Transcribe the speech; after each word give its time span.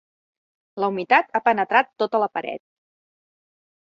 La 0.83 0.87
humitat 0.93 1.27
ha 1.35 1.41
penetrat 1.49 1.91
tota 2.03 2.21
la 2.25 2.31
paret. 2.37 2.61